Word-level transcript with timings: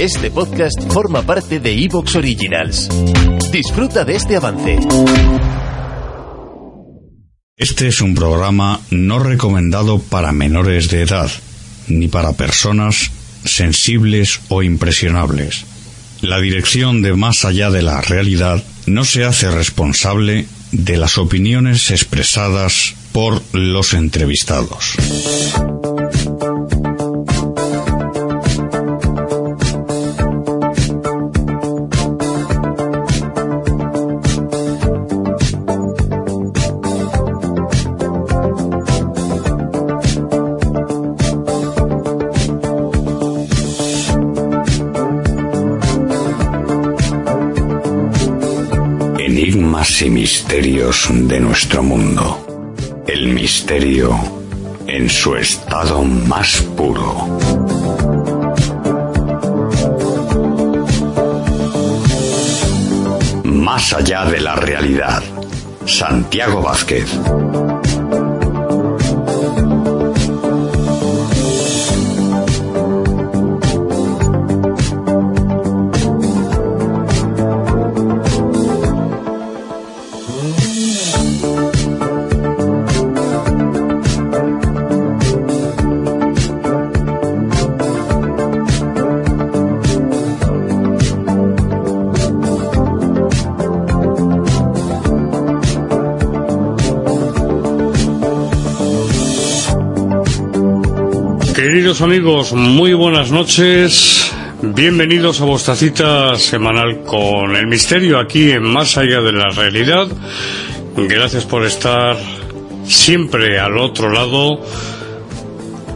Este 0.00 0.30
podcast 0.30 0.78
forma 0.92 1.22
parte 1.22 1.58
de 1.58 1.72
Evox 1.72 2.16
Originals. 2.16 2.88
Disfruta 3.50 4.04
de 4.04 4.16
este 4.16 4.36
avance. 4.36 4.78
Este 7.56 7.88
es 7.88 8.02
un 8.02 8.14
programa 8.14 8.80
no 8.90 9.18
recomendado 9.18 9.98
para 9.98 10.32
menores 10.32 10.90
de 10.90 11.00
edad, 11.00 11.30
ni 11.88 12.08
para 12.08 12.34
personas 12.34 13.10
sensibles 13.44 14.40
o 14.48 14.62
impresionables. 14.62 15.64
La 16.20 16.38
dirección 16.40 17.00
de 17.00 17.14
Más 17.14 17.44
allá 17.44 17.70
de 17.70 17.82
la 17.82 18.00
realidad 18.02 18.62
no 18.86 19.04
se 19.04 19.24
hace 19.24 19.50
responsable 19.50 20.46
de 20.72 20.96
las 20.98 21.16
opiniones 21.16 21.90
expresadas 21.90 22.94
por 23.12 23.42
los 23.52 23.94
entrevistados. 23.94 24.96
Y 50.02 50.10
misterios 50.10 51.08
de 51.10 51.40
nuestro 51.40 51.82
mundo. 51.82 52.74
El 53.06 53.28
misterio 53.28 54.18
en 54.86 55.08
su 55.08 55.36
estado 55.36 56.02
más 56.02 56.60
puro. 56.76 57.38
Más 63.44 63.92
allá 63.92 64.24
de 64.26 64.40
la 64.40 64.56
realidad. 64.56 65.22
Santiago 65.86 66.62
Vázquez. 66.62 67.08
Queridos 101.66 102.00
amigos, 102.00 102.52
muy 102.52 102.94
buenas 102.94 103.32
noches. 103.32 104.32
Bienvenidos 104.62 105.40
a 105.40 105.46
vuestra 105.46 105.74
cita 105.74 106.36
semanal 106.36 107.02
con 107.02 107.56
el 107.56 107.66
misterio 107.66 108.20
aquí 108.20 108.52
en 108.52 108.62
Más 108.62 108.96
allá 108.96 109.20
de 109.20 109.32
la 109.32 109.48
realidad. 109.48 110.06
Gracias 110.96 111.44
por 111.44 111.64
estar 111.64 112.16
siempre 112.84 113.58
al 113.58 113.78
otro 113.78 114.12
lado. 114.12 114.60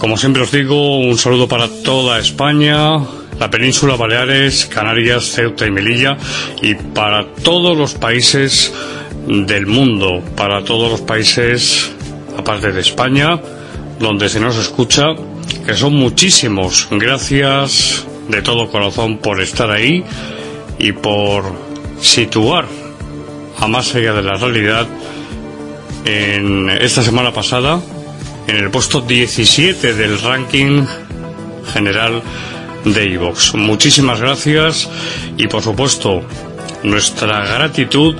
Como 0.00 0.16
siempre 0.16 0.42
os 0.42 0.50
digo, 0.50 0.98
un 0.98 1.16
saludo 1.16 1.46
para 1.46 1.68
toda 1.68 2.18
España, 2.18 2.98
la 3.38 3.48
península 3.48 3.94
Baleares, 3.94 4.66
Canarias, 4.66 5.26
Ceuta 5.26 5.64
y 5.64 5.70
Melilla 5.70 6.16
y 6.60 6.74
para 6.74 7.24
todos 7.44 7.78
los 7.78 7.94
países 7.94 8.74
del 9.28 9.68
mundo, 9.68 10.24
para 10.36 10.64
todos 10.64 10.90
los 10.90 11.02
países 11.02 11.92
aparte 12.36 12.72
de 12.72 12.80
España, 12.80 13.40
donde 14.00 14.28
se 14.28 14.40
nos 14.40 14.56
escucha 14.56 15.14
que 15.64 15.74
son 15.74 15.94
muchísimos. 15.94 16.88
Gracias 16.90 18.06
de 18.28 18.42
todo 18.42 18.70
corazón 18.70 19.18
por 19.18 19.40
estar 19.40 19.70
ahí 19.70 20.04
y 20.78 20.92
por 20.92 21.44
situar 22.00 22.66
a 23.58 23.68
más 23.68 23.94
allá 23.94 24.12
de 24.12 24.22
la 24.22 24.34
realidad 24.34 24.86
en 26.04 26.68
esta 26.70 27.02
semana 27.02 27.32
pasada 27.32 27.80
en 28.48 28.56
el 28.56 28.70
puesto 28.70 29.00
17 29.00 29.94
del 29.94 30.20
ranking 30.20 30.84
general 31.72 32.22
de 32.84 33.04
iVox. 33.10 33.54
Muchísimas 33.54 34.20
gracias 34.20 34.88
y 35.36 35.46
por 35.46 35.62
supuesto 35.62 36.22
nuestra 36.82 37.44
gratitud 37.46 38.16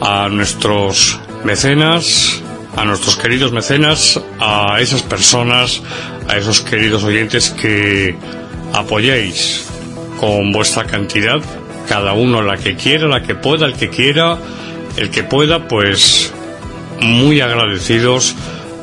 a 0.00 0.28
nuestros 0.28 1.18
mecenas, 1.44 2.42
a 2.76 2.84
nuestros 2.84 3.16
queridos 3.16 3.52
mecenas, 3.52 4.20
a 4.40 4.80
esas 4.80 5.02
personas, 5.02 5.82
a 6.28 6.36
esos 6.36 6.60
queridos 6.60 7.04
oyentes 7.04 7.50
que 7.50 8.16
apoyéis 8.72 9.66
con 10.18 10.52
vuestra 10.52 10.84
cantidad, 10.84 11.40
cada 11.88 12.12
uno 12.14 12.42
la 12.42 12.56
que 12.56 12.76
quiera, 12.76 13.06
la 13.06 13.22
que 13.22 13.34
pueda, 13.34 13.66
el 13.66 13.74
que 13.74 13.90
quiera, 13.90 14.38
el 14.96 15.10
que 15.10 15.22
pueda, 15.22 15.68
pues 15.68 16.32
muy 17.00 17.40
agradecidos 17.40 18.34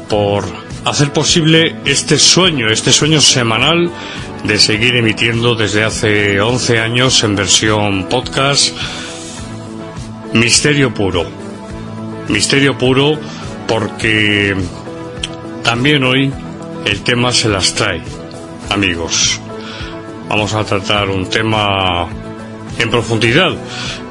por 0.10 0.46
hacer 0.86 1.12
posible 1.14 1.76
este 1.86 2.18
sueño, 2.18 2.70
este 2.70 2.92
sueño 2.92 3.22
semanal 3.22 3.92
de 4.44 4.58
seguir 4.58 4.96
emitiendo 4.96 5.56
desde 5.56 5.84
hace 5.84 6.42
11 6.42 6.80
años 6.80 7.24
en 7.24 7.36
versión 7.36 8.10
podcast 8.10 8.76
Misterio 10.34 10.94
Puro. 10.94 11.26
Misterio 12.28 12.78
Puro 12.78 13.20
porque 13.72 14.54
también 15.64 16.04
hoy 16.04 16.30
el 16.86 17.04
tema 17.04 17.32
se 17.32 17.48
las 17.48 17.74
trae, 17.74 18.02
amigos. 18.70 19.40
Vamos 20.28 20.54
a 20.54 20.66
tratar 20.66 21.08
un 21.08 21.30
tema 21.30 22.06
en 22.78 22.90
profundidad 22.90 23.54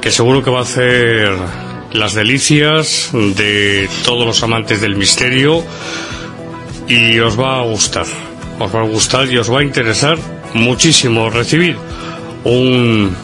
que 0.01 0.09
seguro 0.09 0.43
que 0.43 0.49
va 0.49 0.59
a 0.59 0.63
hacer 0.63 1.37
las 1.93 2.15
delicias 2.15 3.11
de 3.13 3.87
todos 4.03 4.25
los 4.25 4.41
amantes 4.41 4.81
del 4.81 4.95
misterio 4.95 5.63
y 6.87 7.19
os 7.19 7.39
va 7.39 7.59
a 7.59 7.63
gustar. 7.63 8.07
Os 8.57 8.75
va 8.75 8.79
a 8.79 8.85
gustar 8.85 9.31
y 9.31 9.37
os 9.37 9.53
va 9.53 9.59
a 9.59 9.63
interesar 9.63 10.17
muchísimo 10.55 11.29
recibir 11.29 11.77
un 12.45 13.15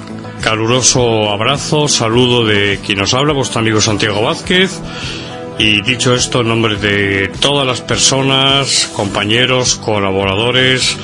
caluroso 0.44 1.32
abrazo, 1.32 1.88
saludo 1.88 2.46
de 2.46 2.80
quien 2.86 3.02
os 3.02 3.16
habla, 3.16 3.34
vuestro 3.34 3.60
amigo 3.60 3.82
Santiago 3.82 4.22
Vázquez 4.22 4.80
y 5.60 5.82
dicho 5.82 6.14
esto, 6.14 6.42
en 6.42 6.50
nombre 6.50 6.76
de 6.76 7.30
todas 7.40 7.66
las 7.66 7.82
personas, 7.82 8.92
compañeros, 8.96 9.76
colaboradores, 9.76 10.98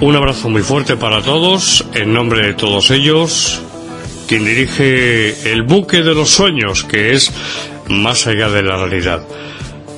un 0.00 0.16
abrazo 0.16 0.48
muy 0.48 0.62
fuerte 0.62 0.96
para 0.96 1.22
todos, 1.22 1.84
en 1.94 2.12
nombre 2.12 2.46
de 2.46 2.54
todos 2.54 2.90
ellos, 2.90 3.60
quien 4.28 4.44
dirige 4.44 5.52
el 5.52 5.62
buque 5.62 6.02
de 6.02 6.14
los 6.14 6.30
sueños, 6.30 6.84
que 6.84 7.12
es 7.12 7.32
más 7.88 8.26
allá 8.26 8.48
de 8.48 8.62
la 8.62 8.76
realidad. 8.76 9.26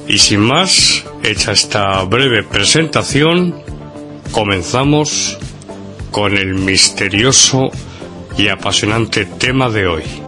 Y 0.08 0.18
sin 0.18 0.40
más, 0.40 1.04
hecha 1.22 1.52
esta 1.52 2.02
breve 2.04 2.42
presentación, 2.42 3.62
comenzamos 4.30 5.38
con 6.10 6.36
el 6.36 6.54
misterioso 6.54 7.70
y 8.36 8.48
apasionante 8.48 9.24
tema 9.26 9.68
de 9.70 9.86
hoy. 9.86 10.23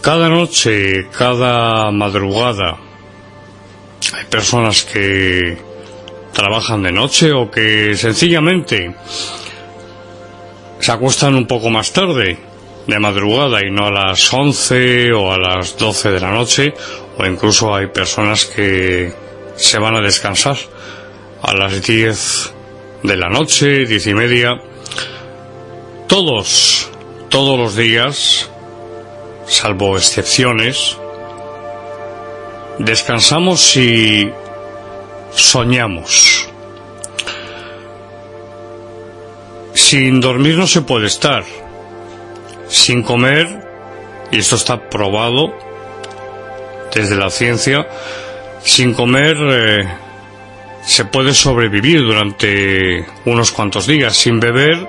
Cada 0.00 0.28
noche, 0.28 1.08
cada 1.16 1.90
madrugada, 1.90 2.78
hay 4.14 4.24
personas 4.30 4.84
que 4.84 5.58
trabajan 6.32 6.82
de 6.82 6.92
noche 6.92 7.32
o 7.32 7.50
que 7.50 7.96
sencillamente 7.96 8.94
se 10.78 10.92
acuestan 10.92 11.34
un 11.34 11.46
poco 11.46 11.68
más 11.68 11.92
tarde, 11.92 12.38
de 12.86 12.98
madrugada 12.98 13.60
y 13.66 13.70
no 13.70 13.86
a 13.86 13.90
las 13.90 14.32
11 14.32 15.12
o 15.12 15.32
a 15.32 15.38
las 15.38 15.76
12 15.76 16.10
de 16.12 16.20
la 16.20 16.30
noche, 16.30 16.72
o 17.18 17.26
incluso 17.26 17.74
hay 17.74 17.88
personas 17.88 18.46
que 18.46 19.12
se 19.56 19.78
van 19.78 19.96
a 19.96 20.00
descansar 20.00 20.56
a 21.42 21.54
las 21.54 21.82
10 21.82 22.54
de 23.02 23.16
la 23.16 23.28
noche, 23.28 23.84
10 23.84 24.06
y 24.06 24.14
media. 24.14 24.62
Todos, 26.06 26.88
todos 27.28 27.58
los 27.58 27.76
días, 27.76 28.50
salvo 29.48 29.96
excepciones, 29.96 30.96
descansamos 32.78 33.76
y 33.76 34.30
soñamos. 35.32 36.48
Sin 39.74 40.20
dormir 40.20 40.56
no 40.56 40.66
se 40.66 40.82
puede 40.82 41.06
estar. 41.06 41.44
Sin 42.68 43.02
comer, 43.02 43.46
y 44.30 44.38
esto 44.38 44.56
está 44.56 44.90
probado 44.90 45.54
desde 46.94 47.16
la 47.16 47.30
ciencia, 47.30 47.88
sin 48.62 48.92
comer 48.92 49.36
eh, 49.40 49.88
se 50.84 51.04
puede 51.06 51.32
sobrevivir 51.32 52.02
durante 52.02 53.06
unos 53.24 53.50
cuantos 53.52 53.86
días. 53.86 54.16
Sin 54.16 54.40
beber 54.40 54.88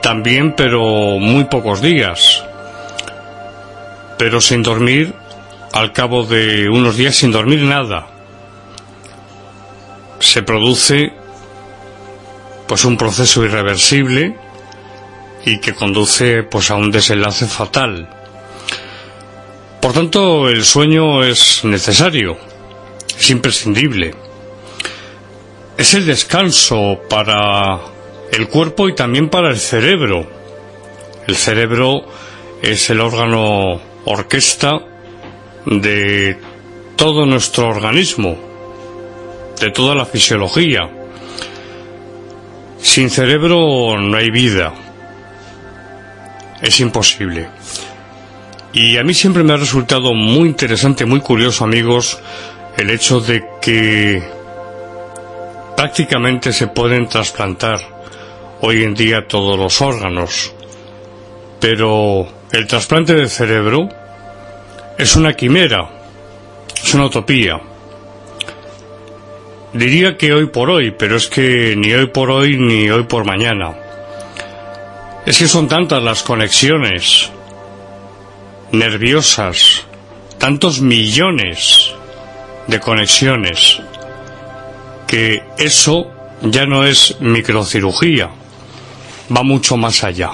también, 0.00 0.54
pero 0.54 1.18
muy 1.18 1.44
pocos 1.44 1.82
días. 1.82 2.44
Pero 4.18 4.40
sin 4.40 4.62
dormir, 4.62 5.14
al 5.72 5.92
cabo 5.92 6.24
de 6.24 6.68
unos 6.68 6.96
días 6.96 7.16
sin 7.16 7.30
dormir 7.30 7.62
nada, 7.62 8.08
se 10.18 10.42
produce 10.42 11.12
pues 12.66 12.84
un 12.84 12.96
proceso 12.96 13.44
irreversible 13.44 14.36
y 15.44 15.60
que 15.60 15.74
conduce 15.74 16.42
pues 16.42 16.70
a 16.70 16.74
un 16.74 16.90
desenlace 16.90 17.46
fatal. 17.46 18.08
Por 19.80 19.92
tanto, 19.92 20.48
el 20.48 20.64
sueño 20.64 21.22
es 21.22 21.64
necesario, 21.64 22.36
es 23.16 23.30
imprescindible. 23.30 24.14
Es 25.76 25.94
el 25.94 26.04
descanso 26.04 27.00
para 27.08 27.78
el 28.32 28.48
cuerpo 28.48 28.88
y 28.88 28.94
también 28.94 29.30
para 29.30 29.50
el 29.50 29.58
cerebro. 29.58 30.28
El 31.26 31.36
cerebro 31.36 32.04
es 32.60 32.90
el 32.90 33.00
órgano 33.00 33.80
orquesta 34.08 34.80
de 35.66 36.38
todo 36.96 37.26
nuestro 37.26 37.68
organismo, 37.68 38.36
de 39.60 39.70
toda 39.70 39.94
la 39.94 40.06
fisiología. 40.06 40.88
Sin 42.80 43.10
cerebro 43.10 43.98
no 43.98 44.16
hay 44.16 44.30
vida. 44.30 44.72
Es 46.62 46.80
imposible. 46.80 47.48
Y 48.72 48.96
a 48.96 49.04
mí 49.04 49.14
siempre 49.14 49.42
me 49.42 49.52
ha 49.52 49.56
resultado 49.56 50.14
muy 50.14 50.48
interesante, 50.48 51.04
muy 51.04 51.20
curioso, 51.20 51.64
amigos, 51.64 52.18
el 52.76 52.90
hecho 52.90 53.20
de 53.20 53.44
que 53.60 54.22
prácticamente 55.76 56.52
se 56.52 56.68
pueden 56.68 57.08
trasplantar 57.08 57.80
hoy 58.60 58.84
en 58.84 58.94
día 58.94 59.26
todos 59.28 59.58
los 59.58 59.80
órganos. 59.80 60.52
Pero 61.60 62.26
el 62.52 62.66
trasplante 62.66 63.14
de 63.14 63.28
cerebro 63.28 63.88
es 64.98 65.14
una 65.14 65.32
quimera, 65.34 65.88
es 66.82 66.92
una 66.92 67.06
utopía. 67.06 67.60
Diría 69.72 70.16
que 70.16 70.32
hoy 70.32 70.46
por 70.46 70.70
hoy, 70.70 70.90
pero 70.90 71.16
es 71.16 71.28
que 71.28 71.76
ni 71.76 71.92
hoy 71.92 72.08
por 72.08 72.30
hoy 72.30 72.58
ni 72.58 72.90
hoy 72.90 73.04
por 73.04 73.24
mañana. 73.24 73.76
Es 75.24 75.38
que 75.38 75.46
son 75.46 75.68
tantas 75.68 76.02
las 76.02 76.24
conexiones 76.24 77.30
nerviosas, 78.72 79.84
tantos 80.38 80.80
millones 80.80 81.92
de 82.66 82.80
conexiones, 82.80 83.80
que 85.06 85.44
eso 85.58 86.10
ya 86.42 86.66
no 86.66 86.84
es 86.84 87.16
microcirugía, 87.20 88.30
va 89.34 89.42
mucho 89.44 89.76
más 89.76 90.02
allá. 90.02 90.32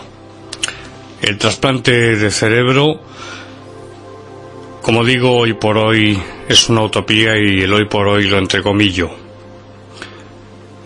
El 1.21 1.37
trasplante 1.39 2.17
de 2.17 2.31
cerebro, 2.31 3.01
como 4.85 5.03
digo, 5.03 5.35
hoy 5.39 5.55
por 5.55 5.79
hoy 5.79 6.23
es 6.47 6.69
una 6.69 6.83
utopía 6.83 7.39
y 7.39 7.63
el 7.63 7.73
hoy 7.73 7.87
por 7.89 8.07
hoy 8.07 8.29
lo 8.29 8.37
entrecomillo. 8.37 9.11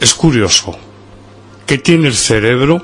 Es 0.01 0.15
curioso. 0.15 0.79
¿Qué 1.67 1.79
tiene 1.79 2.07
el 2.07 2.15
cerebro 2.15 2.81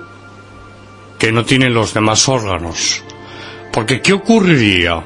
que 1.16 1.30
no 1.30 1.44
tienen 1.44 1.72
los 1.72 1.94
demás 1.94 2.28
órganos? 2.28 3.04
Porque 3.72 4.02
¿qué 4.02 4.12
ocurriría 4.12 5.04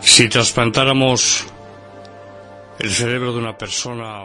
si 0.00 0.30
trasplantáramos 0.30 1.44
el 2.78 2.90
cerebro 2.90 3.34
de 3.34 3.38
una 3.38 3.58
persona... 3.58 4.24